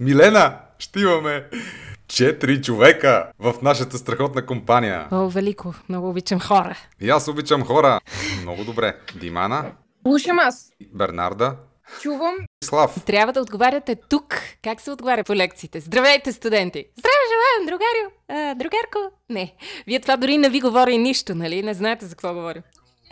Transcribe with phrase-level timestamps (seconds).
[0.00, 1.44] Милена, ще имаме
[2.08, 5.08] четири човека в нашата страхотна компания.
[5.12, 5.74] О, велико.
[5.88, 6.78] Много обичам хора.
[7.00, 8.00] И аз обичам хора.
[8.42, 8.96] Много добре.
[9.20, 9.72] Димана,
[10.06, 10.70] Слушам аз.
[10.94, 11.56] Бернарда,
[12.00, 12.34] Чувам.
[12.64, 13.04] Слав.
[13.06, 14.40] Трябва да отговаряте тук.
[14.64, 15.80] Как се отговаря по лекциите?
[15.80, 16.84] Здравейте, студенти!
[16.98, 18.10] Здраве желаем, другарю!
[18.28, 18.98] А, другарко?
[19.30, 19.54] Не.
[19.86, 21.62] Вие това дори не ви говори нищо, нали?
[21.62, 22.62] Не знаете за какво говоря.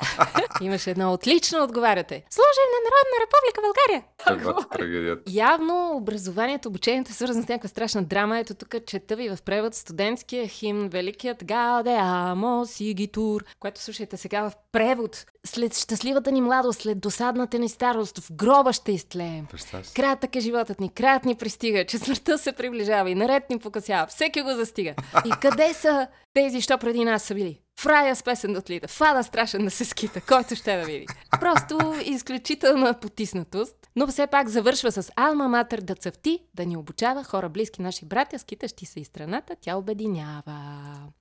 [0.61, 2.24] Имаше едно отлично отговаряте.
[2.30, 4.04] Служим на Народна република България!
[4.72, 5.22] Трагедията.
[5.32, 8.38] Явно образованието, обучението е свързано с някаква страшна драма.
[8.38, 14.50] Ето тук чета ви в превод студентския химн Великият Гаде Амо Сигитур, което слушайте сега
[14.50, 15.27] в превод.
[15.46, 19.47] След щастливата ни младост, след досадната ни старост, в гроба ще изтлеем.
[19.95, 24.06] Кратък е животът ни, краят ни пристига, че смъртта се приближава и наред ни покъсява,
[24.06, 24.95] всеки го застига.
[25.27, 27.61] И къде са тези, що преди нас са били?
[27.80, 31.06] В рая с песен да отлита, фада страшен да се скита, който ще да види.
[31.41, 37.24] Просто изключителна потиснатост, но все пак завършва с Алма Матер да цъфти, да ни обучава
[37.24, 40.55] хора близки наши братя, скитащи се и страната, тя обединява.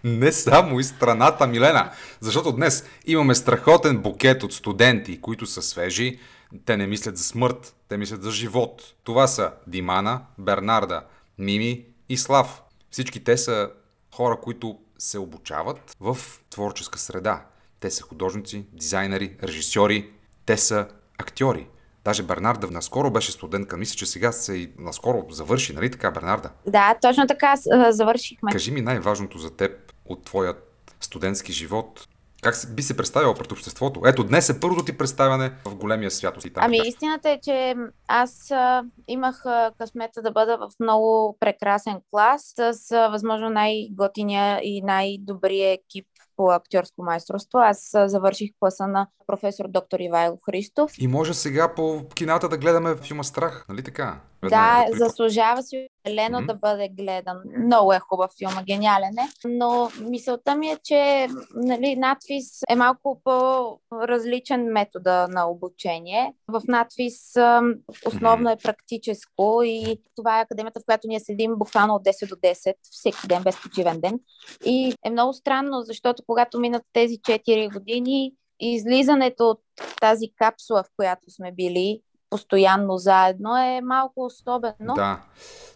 [0.04, 1.92] Не само и страната, Милена.
[2.20, 6.20] Защото днес имаме страхотен букет от студенти, които са свежи.
[6.66, 8.94] Те не мислят за смърт, те мислят за живот.
[9.04, 11.04] Това са Димана, Бернарда,
[11.38, 12.64] Мими и Слав.
[12.90, 13.70] Всички те са
[14.16, 16.18] хора, които се обучават в
[16.50, 17.46] творческа среда.
[17.80, 20.12] Те са художници, дизайнери, режисьори,
[20.46, 20.88] те са
[21.18, 21.68] актьори.
[22.06, 23.78] Даже Бернарда наскоро беше студентка.
[23.78, 26.50] Мисля, че сега се и наскоро завърши, нали така, Бернарда?
[26.68, 27.54] Да, точно така
[27.90, 28.52] завършихме.
[28.52, 32.08] Кажи ми най-важното за теб от твоят студентски живот.
[32.44, 34.02] Как би се представила пред обществото?
[34.06, 36.34] Ето, днес е първото ти представяне в големия свят.
[36.34, 36.88] Там Ами така.
[36.88, 37.76] истината е, че
[38.08, 44.60] аз а, имах а, късмета да бъда в много прекрасен клас с а, възможно най-готиния
[44.64, 46.06] и най-добрия екип
[46.36, 47.60] по актьорско майсторство.
[47.60, 50.92] Аз завърших класа на професор доктор Ивайло Христов.
[51.00, 54.06] И може сега по кината да гледаме филма Страх, нали така?
[54.06, 55.06] Да, Веднага припомня.
[55.06, 56.48] заслужава си Елено Мгм.
[56.48, 57.38] да бъде гледан.
[57.66, 59.48] Много е хубав филм, гениален е.
[59.48, 66.34] Но мисълта ми е, че нали, надвис е малко по-различен метода на обучение.
[66.47, 67.74] В надвис ам,
[68.06, 72.35] основно е практическо и това е академията, в която ние седим буквално от 10 до
[72.35, 74.20] 10, всеки ден, без почивен ден.
[74.66, 79.62] И е много странно, защото когато минат тези 4 години, излизането от
[80.02, 82.02] тази капсула, в която сме били,
[82.34, 84.94] постоянно заедно е малко особено.
[84.96, 85.22] Да,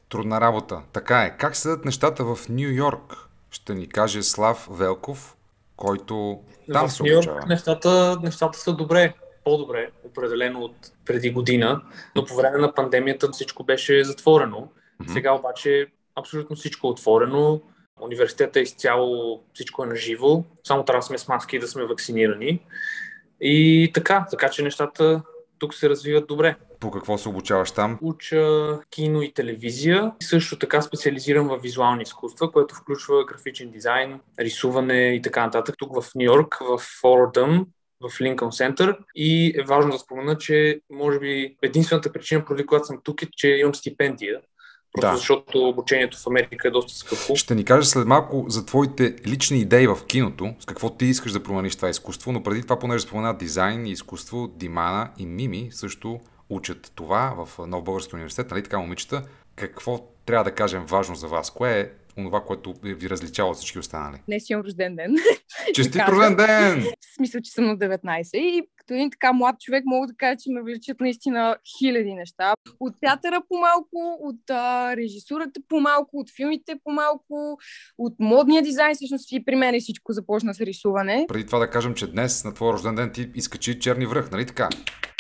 [0.10, 0.82] трудна работа.
[0.94, 1.38] Така е.
[1.38, 3.30] Как седат нещата в Нью Йорк?
[3.52, 5.36] Ще ни каже Слав Велков,
[5.76, 6.40] който
[6.74, 9.14] там в се Нью Йорк нещата, нещата са добре,
[9.44, 10.76] по-добре, определено от
[11.06, 11.82] преди година,
[12.16, 14.68] но по време на пандемията всичко беше затворено.
[15.00, 15.14] Мгм.
[15.14, 17.62] Сега обаче абсолютно всичко е отворено.
[18.02, 20.44] Университета е изцяло, всичко е на живо.
[20.64, 22.60] Само трябва да сме с маски и да сме вакцинирани.
[23.42, 25.22] И така, така че нещата
[25.60, 26.56] тук се развиват добре.
[26.80, 28.00] По какво се обучаваш там?
[28.02, 30.12] Уча кино и телевизия.
[30.24, 35.76] Също така специализирам в визуални изкуства, което включва графичен дизайн, рисуване и така нататък.
[35.78, 37.68] Тук в Нью Йорк, в Фордъм,
[38.02, 38.98] в Линкън Център.
[39.16, 43.28] И е важно да спомена, че може би единствената причина, поради която съм тук е,
[43.32, 44.42] че имам стипендия.
[44.94, 45.18] Просто Да.
[45.18, 47.36] защото обучението в Америка е доста скъпо.
[47.36, 51.32] Ще ни кажеш след малко за твоите лични идеи в киното, с какво ти искаш
[51.32, 55.70] да промениш това изкуство, но преди това, понеже спомена дизайн и изкуство, Димана и Мими
[55.72, 59.24] също учат това в Нов Български университет, нали така, момичета?
[59.56, 61.50] Какво трябва да кажем важно за вас?
[61.50, 64.22] Кое е онова, което ви различава от всички останали?
[64.28, 65.16] Днес имам рожден ден.
[65.74, 66.82] Честит рожден ден!
[66.82, 68.38] В смисъл, че съм на 19.
[68.38, 72.54] И като един така млад човек мога да кажа, че ме вличат наистина хиляди неща.
[72.80, 77.58] От театъра по-малко, от а, режисурата по-малко, от филмите по-малко,
[77.98, 78.96] от модния дизайн.
[78.96, 81.26] Всъщност и при мен всичко започна с рисуване.
[81.28, 84.46] Преди това да кажем, че днес на твоя рожден ден ти изкачи черни връх, нали
[84.46, 84.70] така?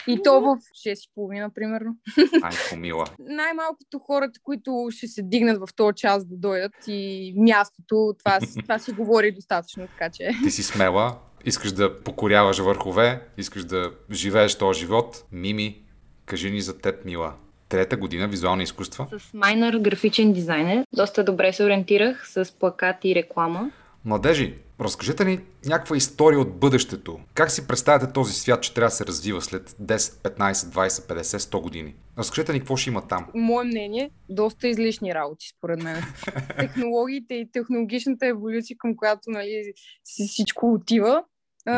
[0.07, 0.57] И то в
[0.88, 1.95] 6.30, примерно.
[2.44, 3.06] Ай, помила.
[3.19, 8.79] Най-малкото хората, които ще се дигнат в този час да дойдат и мястото, това, това
[8.79, 10.29] си говори достатъчно, така че...
[10.44, 15.25] Ти си смела, искаш да покоряваш върхове, искаш да живееш този живот.
[15.31, 15.81] Мими,
[16.25, 17.34] кажи ни за теб, мила.
[17.69, 19.07] Трета година визуални изкуства.
[19.19, 20.86] С майнер графичен дизайнер.
[20.95, 23.71] Доста добре се ориентирах с плакат и реклама.
[24.07, 27.19] Младежи, разкажете ни някаква история от бъдещето.
[27.33, 31.21] Как си представяте този свят, че трябва да се развива след 10, 15, 20, 50,
[31.21, 31.95] 100 години?
[32.18, 33.27] Разкажете ни какво ще има там.
[33.33, 36.04] Мое мнение, доста излишни работи, според мен.
[36.59, 39.74] Технологиите и технологичната еволюция, към която нали,
[40.04, 41.24] си всичко отива,
[41.65, 41.75] а,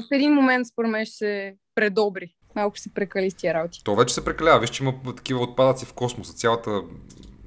[0.00, 2.34] в един момент, според мен, ще се предобри.
[2.54, 3.80] Малко ще се прекали с тия работи.
[3.84, 4.60] То вече се прекалява.
[4.60, 6.32] Виж, че има такива отпадъци в космоса.
[6.32, 6.82] Цялата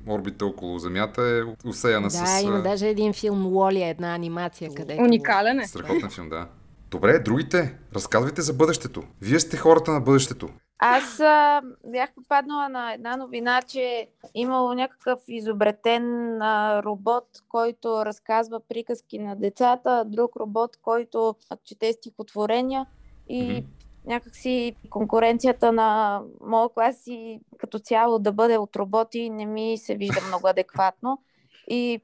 [0.09, 2.41] орбита около Земята е усеяна Да, с...
[2.43, 5.03] има а, даже един филм Уоли, една анимация, където...
[5.03, 5.67] Уникален е.
[5.67, 6.47] Страхотен филм, да.
[6.91, 9.03] Добре, другите, разказвайте за бъдещето.
[9.21, 10.49] Вие сте хората на бъдещето.
[10.83, 18.59] Аз а, бях попаднала на една новина, че имало някакъв изобретен а, робот, който разказва
[18.69, 22.85] приказки на децата, друг робот, който чете стихотворения
[23.29, 23.67] и Мгм.
[24.05, 29.95] Някакси конкуренцията на моя клас и като цяло да бъде от роботи не ми се
[29.95, 31.21] вижда много адекватно.
[31.67, 32.01] И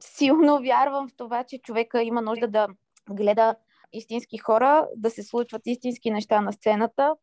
[0.00, 2.68] силно вярвам в това, че човека има нужда да
[3.10, 3.54] гледа
[3.92, 7.14] истински хора, да се случват истински неща на сцената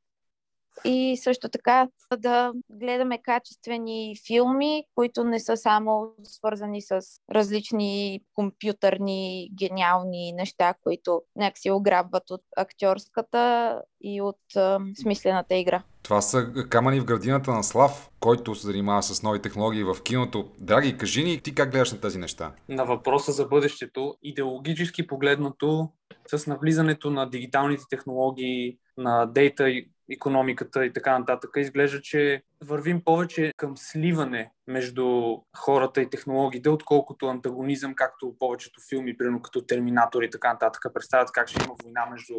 [0.86, 1.88] и също така
[2.18, 11.22] да гледаме качествени филми, които не са само свързани с различни компютърни гениални неща, които
[11.36, 15.84] някакси ограбват от актьорската и от а, смислената игра.
[16.04, 20.50] Това са камъни в градината на Слав, който се занимава с нови технологии в киното.
[20.60, 22.52] Драги, кажи ни ти как гледаш на тези неща?
[22.70, 25.90] на въпроса за бъдещето, идеологически погледнато,
[26.36, 29.70] с навлизането на дигиталните технологии, на дейта
[30.10, 37.26] економиката и така нататък, изглежда, че вървим повече към сливане между хората и технологиите, отколкото
[37.26, 42.06] антагонизъм, както повечето филми, примерно като Терминатор и така нататък, представят как ще има война
[42.12, 42.34] между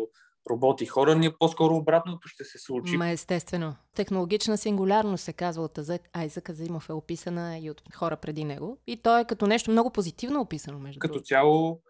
[0.50, 1.14] роботи и хора.
[1.14, 2.96] Ние по-скоро обратното ще се случи.
[2.96, 3.76] Ма естествено.
[3.94, 5.78] Технологична сингулярност се казва от.
[6.12, 8.78] Айзък Азимов е описана и от хора преди него.
[8.86, 11.26] И то е като нещо много позитивно описано, между Като другото.
[11.26, 11.80] цяло,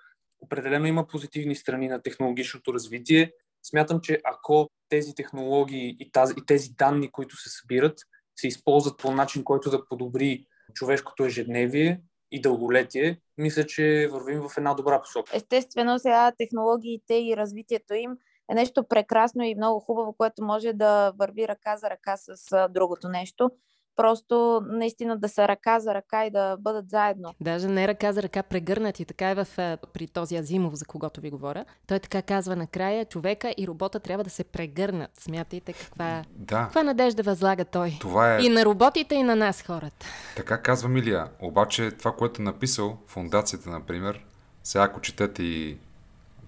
[0.40, 3.32] определено има позитивни страни на технологичното развитие.
[3.64, 7.98] Смятам, че ако тези технологии и, тази, и тези данни, които се събират,
[8.36, 12.00] се използват по начин, който да подобри човешкото ежедневие
[12.30, 15.36] и дълголетие, мисля, че вървим в една добра посока.
[15.36, 18.10] Естествено, сега технологиите и развитието им
[18.50, 23.08] е нещо прекрасно и много хубаво, което може да върви ръка за ръка с другото
[23.08, 23.50] нещо.
[23.96, 27.34] Просто наистина да са ръка за ръка и да бъдат заедно.
[27.40, 29.04] Даже не ръка за ръка прегърнати.
[29.04, 31.64] Така е в, а, при този Азимов, за когото ви говоря.
[31.86, 35.10] Той така казва накрая, човека и робота трябва да се прегърнат.
[35.20, 37.96] Смятайте каква, Да, каква надежда възлага той.
[38.00, 38.40] това е...
[38.40, 40.06] И на роботите, и на нас, хората.
[40.36, 41.28] Така казва Милия.
[41.40, 44.24] Обаче това, което е написал фундацията, например,
[44.64, 45.76] сега ако четете и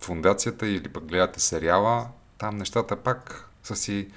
[0.00, 2.06] фундацията или пък гледате сериала,
[2.38, 4.08] там нещата пак са си...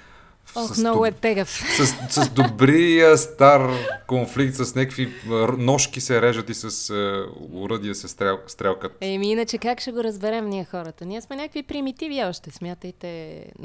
[0.56, 1.48] Ох, с, много е тегъв.
[1.76, 1.86] с,
[2.22, 3.70] с добрия стар
[4.06, 5.12] конфликт, с някакви
[5.58, 8.92] ножки се режат и с а, уръдия се стрел, стрелкат.
[9.00, 11.04] Еми, иначе как ще го разберем ние хората?
[11.04, 13.06] Ние сме някакви примитиви още, смятайте.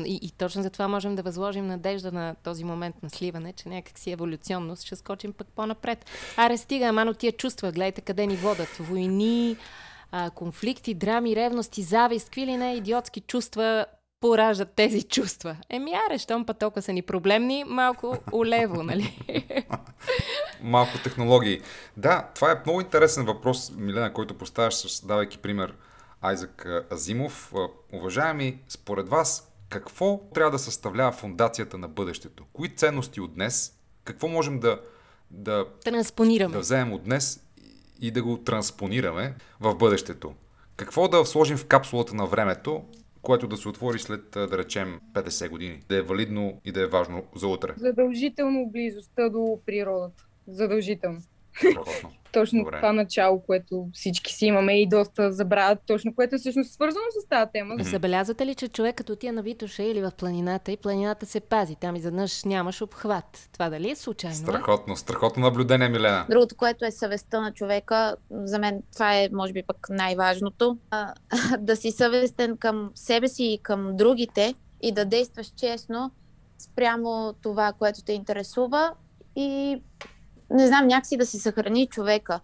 [0.06, 3.70] И, и точно за това можем да възложим надежда на този момент на сливане, че
[3.70, 6.06] някак си еволюционно ще скочим пък по-напред.
[6.38, 8.70] Аре, стига, амано тия чувства, гледайте къде ни водят.
[8.80, 9.58] Войни,
[10.12, 13.86] а, конфликти, драми, ревности, завист, какви ли не идиотски чувства
[14.25, 15.57] пораждат тези чувства.
[15.69, 19.18] Еми, аре, щом път толкова са ни проблемни, малко улево, нали?
[20.62, 21.62] Малко технологии.
[21.98, 25.74] Да, това е много интересен въпрос, Милена, който поставяш, давайки пример
[26.22, 27.54] Айзак Азимов.
[27.94, 32.45] Уважаеми, според вас, какво трябва да съставлява фундацията на бъдещето?
[32.54, 33.74] Кои ценности от днес?
[34.04, 34.81] Какво можем да,
[35.31, 36.54] да, Транспонираме.
[36.54, 37.39] да вземем от днес
[38.01, 40.33] и да го транспонираме в бъдещето?
[40.75, 42.83] Какво да сложим в капсулата на времето,
[43.25, 45.80] което да се отвори след, да речем, 50 години?
[45.89, 47.74] Да е валидно и да е важно за утре.
[47.77, 50.25] Задължително близостта до природата.
[50.48, 51.19] Задължително.
[51.57, 52.12] Страхотно.
[52.36, 52.78] Точно Добре.
[52.78, 57.28] това начало, което всички си имаме и доста забравят, точно което е всъщност свързано с
[57.30, 57.76] тази тема.
[57.80, 61.76] Забелязвате ли, че човек като отиде на Витоша или в планината и планината се пази,
[61.76, 63.50] там изведнъж нямаш обхват.
[63.54, 64.36] Това дали е случайно?
[64.36, 66.26] Страхотно, страхотно наблюдение, Милена.
[66.30, 70.77] Другото, което е съвестта на човека, за мен това е, може би, пък най-важното.
[70.92, 71.13] А,
[71.60, 76.12] да си съвестен към себе си и към другите и да действаш честно
[76.58, 78.92] спрямо това, което те интересува
[79.36, 79.82] и
[80.50, 82.40] не знам, някакси да си съхрани човека.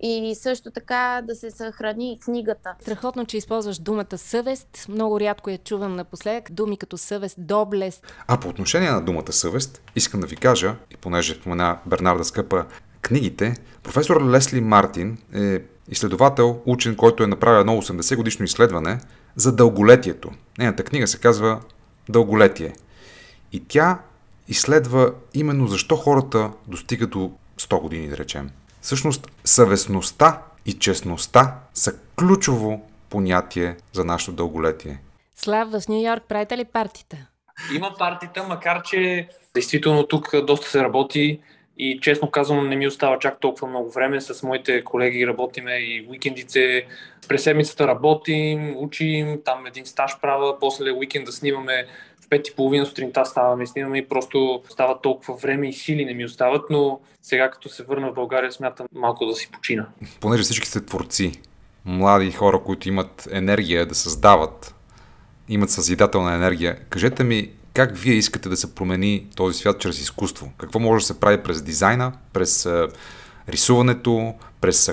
[0.00, 2.74] И също така да се съхрани и книгата.
[2.80, 4.86] Страхотно, че използваш думата съвест.
[4.88, 6.52] Много рядко я чувам напоследък.
[6.52, 8.06] Думи като съвест, доблест.
[8.26, 12.66] А по отношение на думата съвест, искам да ви кажа, и понеже спомена Бернарда Скъпа
[13.02, 19.00] книгите, професор Лесли Мартин е изследовател, учен, който е направил едно 80 годишно изследване
[19.36, 20.30] за дълголетието.
[20.58, 21.60] Нейната книга се казва
[22.08, 22.72] Дълголетие.
[23.52, 23.98] И тя
[24.48, 28.50] изследва именно защо хората достигат до 100 години, да речем.
[28.80, 34.98] Всъщност, съвестността и честността са ключово понятие за нашето дълголетие.
[35.36, 37.16] Слав, в Нью Йорк правите ли партита?
[37.74, 41.40] Има партита, макар че действително тук доста се работи
[41.78, 44.20] и честно казвам не ми остава чак толкова много време.
[44.20, 46.86] С моите колеги работиме и уикендите.
[47.28, 51.86] През седмицата работим, учим, там един стаж правя, после уикенда снимаме
[52.26, 56.04] в пет и половина сутринта ставаме и снимаме и просто става толкова време и сили
[56.04, 59.86] не ми остават, но сега като се върна в България смятам малко да си почина.
[60.20, 61.32] понеже всички сте творци,
[61.84, 64.74] млади хора, които имат енергия да създават,
[65.48, 70.52] имат съзидателна енергия, кажете ми как вие искате да се промени този свят чрез изкуство?
[70.58, 72.68] Какво може да се прави през дизайна, през
[73.48, 74.88] рисуването, през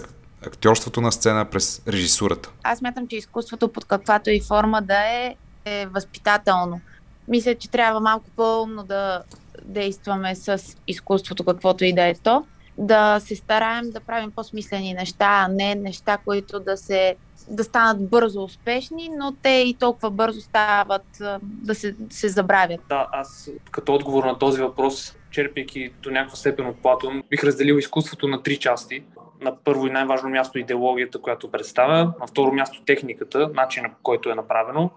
[0.48, 2.50] актьорството на сцена, през режисурата?
[2.64, 5.36] Аз мятам, че изкуството под каквато и форма да е,
[5.66, 6.82] е възпитателно.
[7.28, 9.24] Мисля, че трябва малко по-умно да
[9.66, 12.46] действаме с изкуството, каквото и да е то.
[12.78, 17.16] Да се стараем да правим по-смислени неща, а не неща, които да се
[17.50, 22.82] да станат бързо успешни, но те и толкова бързо стават да се, се забравят.
[22.90, 27.76] Да, аз като отговор на този въпрос, черпейки до някаква степен от Платон, бих разделил
[27.76, 29.04] изкуството на три части.
[29.42, 34.30] На първо и най-важно място идеологията, която представя, на второ място техниката, начина по който
[34.30, 34.92] е направено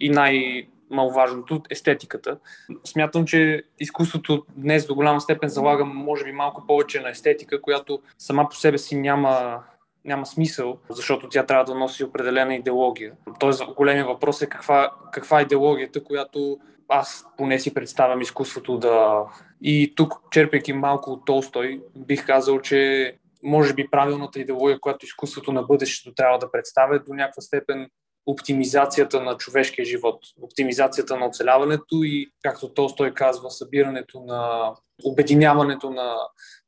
[0.00, 2.38] и най- маловажното естетиката.
[2.84, 8.00] Смятам, че изкуството днес до голяма степен залага, може би, малко повече на естетика, която
[8.18, 9.62] сама по себе си няма
[10.06, 13.12] няма смисъл, защото тя трябва да носи определена идеология.
[13.40, 19.24] Тоест, големия въпрос е каква, каква е идеологията, която аз поне си представям изкуството да...
[19.62, 23.12] И тук, черпейки малко от Толстой, бих казал, че
[23.42, 27.90] може би правилната идеология, която изкуството на бъдещето трябва да представя, до някаква степен
[28.26, 34.72] оптимизацията на човешкия живот, оптимизацията на оцеляването и, както Толстой казва, събирането на
[35.04, 36.16] обединяването на,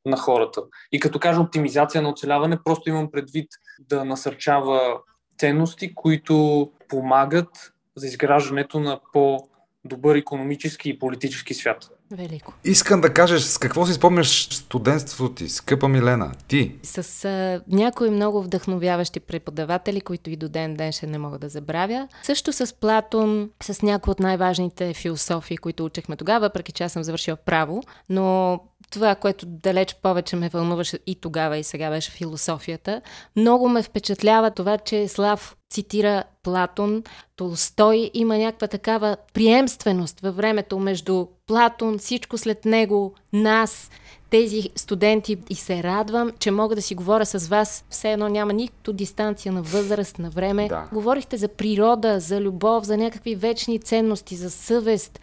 [0.06, 0.62] на хората.
[0.92, 3.48] И като кажа оптимизация на оцеляване, просто имам предвид
[3.78, 4.98] да насърчава
[5.38, 11.90] ценности, които помагат за изграждането на по-добър економически и политически свят.
[12.10, 12.52] Велико.
[12.64, 16.74] Искам да кажеш с какво си спомняш студентството ти, скъпа Милена, ти?
[16.82, 21.48] С а, някои много вдъхновяващи преподаватели, които и до ден ден ще не мога да
[21.48, 22.08] забравя.
[22.22, 27.02] Също с Платон, с някои от най-важните философии, които учехме тогава, въпреки че аз съм
[27.02, 28.60] завършила право, но
[28.90, 33.00] това, което далеч повече ме вълнуваше и тогава и сега беше философията.
[33.36, 37.02] Много ме впечатлява това, че Слав цитира Платон,
[37.36, 43.90] Толстой има някаква такава приемственост във времето между Платон, всичко след него, нас,
[44.30, 47.84] тези студенти и се радвам, че мога да си говоря с вас.
[47.90, 50.68] Все едно няма никакво дистанция на възраст, на време.
[50.68, 50.88] Да.
[50.92, 55.20] Говорихте за природа, за любов, за някакви вечни ценности, за съвест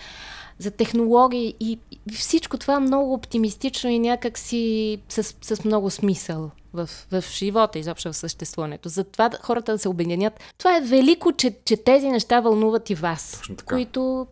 [0.59, 6.51] за технологии и, и всичко това много оптимистично и някак си с, с много смисъл
[6.73, 8.89] в, в живота, изобщо в съществуването.
[8.89, 10.33] Затова хората да се обединят.
[10.57, 14.27] Това е велико, че, че тези неща вълнуват и вас, които,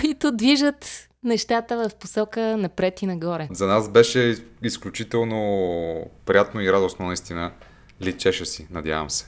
[0.00, 3.48] които движат нещата в посока напред и нагоре.
[3.52, 7.52] За нас беше изключително приятно и радостно, наистина.
[8.02, 9.26] Личеше си, надявам се.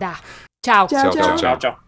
[0.00, 0.20] Да.
[0.62, 0.88] Чао!
[0.88, 1.12] Чао, чао.
[1.12, 1.38] чао.
[1.38, 1.85] Чао, чао!